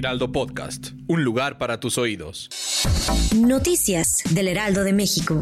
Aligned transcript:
Heraldo 0.00 0.32
Podcast, 0.32 0.92
un 1.08 1.24
lugar 1.24 1.58
para 1.58 1.78
tus 1.78 1.98
oídos. 1.98 2.48
Noticias 3.36 4.22
del 4.30 4.48
Heraldo 4.48 4.82
de 4.82 4.94
México. 4.94 5.38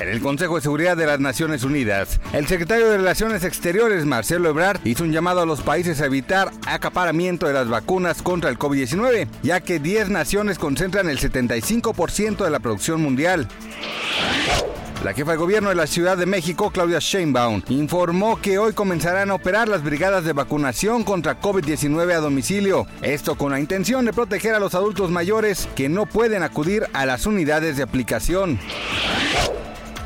En 0.00 0.08
el 0.08 0.22
Consejo 0.22 0.56
de 0.56 0.62
Seguridad 0.62 0.96
de 0.96 1.04
las 1.04 1.20
Naciones 1.20 1.64
Unidas, 1.64 2.22
el 2.32 2.46
secretario 2.46 2.88
de 2.88 2.96
Relaciones 2.96 3.44
Exteriores, 3.44 4.06
Marcelo 4.06 4.48
Ebrard, 4.48 4.80
hizo 4.86 5.04
un 5.04 5.12
llamado 5.12 5.42
a 5.42 5.46
los 5.46 5.60
países 5.60 6.00
a 6.00 6.06
evitar 6.06 6.50
acaparamiento 6.66 7.46
de 7.46 7.52
las 7.52 7.68
vacunas 7.68 8.22
contra 8.22 8.48
el 8.48 8.58
COVID-19, 8.58 9.28
ya 9.42 9.60
que 9.60 9.78
10 9.78 10.08
naciones 10.08 10.58
concentran 10.58 11.10
el 11.10 11.18
75% 11.18 12.44
de 12.44 12.50
la 12.50 12.60
producción 12.60 13.02
mundial. 13.02 13.46
La 15.04 15.14
jefa 15.14 15.30
de 15.30 15.36
gobierno 15.36 15.68
de 15.68 15.76
la 15.76 15.86
Ciudad 15.86 16.16
de 16.18 16.26
México, 16.26 16.72
Claudia 16.72 16.98
Sheinbaum, 16.98 17.62
informó 17.68 18.40
que 18.42 18.58
hoy 18.58 18.72
comenzarán 18.72 19.30
a 19.30 19.34
operar 19.34 19.68
las 19.68 19.84
brigadas 19.84 20.24
de 20.24 20.32
vacunación 20.32 21.04
contra 21.04 21.40
COVID-19 21.40 22.14
a 22.14 22.18
domicilio. 22.18 22.84
Esto 23.00 23.36
con 23.36 23.52
la 23.52 23.60
intención 23.60 24.04
de 24.06 24.12
proteger 24.12 24.56
a 24.56 24.58
los 24.58 24.74
adultos 24.74 25.12
mayores 25.12 25.68
que 25.76 25.88
no 25.88 26.06
pueden 26.06 26.42
acudir 26.42 26.84
a 26.94 27.06
las 27.06 27.26
unidades 27.26 27.76
de 27.76 27.84
aplicación. 27.84 28.58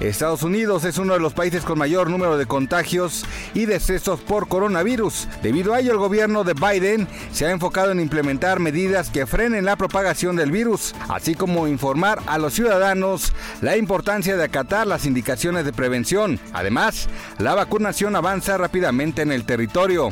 Estados 0.08 0.42
Unidos 0.42 0.84
es 0.84 0.98
uno 0.98 1.12
de 1.12 1.20
los 1.20 1.32
países 1.32 1.62
con 1.62 1.78
mayor 1.78 2.10
número 2.10 2.36
de 2.36 2.46
contagios 2.46 3.24
y 3.54 3.66
decesos 3.66 4.20
por 4.20 4.48
coronavirus. 4.48 5.28
Debido 5.42 5.74
a 5.74 5.80
ello, 5.80 5.92
el 5.92 5.98
gobierno 5.98 6.42
de 6.42 6.54
Biden 6.54 7.06
se 7.32 7.46
ha 7.46 7.52
enfocado 7.52 7.92
en 7.92 8.00
implementar 8.00 8.58
medidas 8.58 9.10
que 9.10 9.26
frenen 9.26 9.64
la 9.64 9.76
propagación 9.76 10.34
del 10.34 10.50
virus, 10.50 10.94
así 11.08 11.36
como 11.36 11.68
informar 11.68 12.20
a 12.26 12.38
los 12.38 12.54
ciudadanos 12.54 13.32
la 13.60 13.76
importancia 13.76 14.36
de 14.36 14.42
acatar 14.42 14.88
las 14.88 15.06
indicaciones 15.06 15.64
de 15.64 15.72
prevención. 15.72 16.40
Además, 16.52 17.08
la 17.38 17.54
vacunación 17.54 18.16
avanza 18.16 18.58
rápidamente 18.58 19.22
en 19.22 19.30
el 19.30 19.44
territorio. 19.44 20.10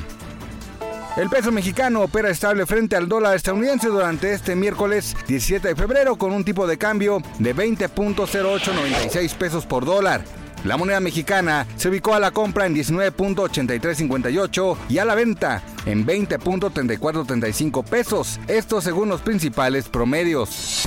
El 1.17 1.29
peso 1.29 1.51
mexicano 1.51 2.03
opera 2.03 2.31
estable 2.31 2.67
frente 2.67 2.97
al 2.97 3.09
dólar 3.09 3.35
estadounidense 3.35 3.89
durante 3.89 4.33
este 4.33 4.55
miércoles 4.55 5.17
17 5.27 5.69
de 5.69 5.77
febrero 5.77 6.17
con 6.17 6.33
un 6.33 6.45
tipo 6.45 6.67
de 6.67 6.79
cambio 6.79 7.21
de 7.39 7.55
20.0896 7.55 9.35
pesos 9.35 9.67
por 9.67 9.85
dólar. 9.85 10.25
La 10.65 10.77
moneda 10.77 11.01
mexicana 11.01 11.67
se 11.77 11.89
ubicó 11.89 12.15
a 12.15 12.21
la 12.21 12.31
compra 12.31 12.67
en 12.67 12.77
19.8358 12.77 14.77
y 14.91 14.99
a 14.99 15.05
la 15.05 15.15
venta 15.15 15.63
en 15.87 16.07
20.3435 16.07 17.85
pesos, 17.85 18.39
esto 18.47 18.81
según 18.81 19.09
los 19.09 19.23
principales 19.23 19.89
promedios. 19.89 20.85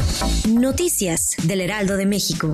Noticias 0.47 1.35
del 1.43 1.61
Heraldo 1.61 1.97
de 1.97 2.05
México. 2.05 2.53